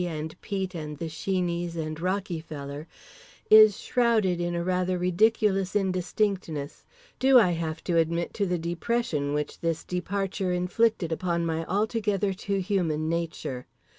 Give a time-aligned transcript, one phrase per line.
[0.03, 2.87] and Pete and The Sheeneys and Rockyfeller
[3.51, 6.83] is shrouded in a rather ridiculous indistinctness;
[7.19, 12.33] due, I have to admit, to the depression which this departure inflicted upon my altogether
[12.33, 13.67] too human nature.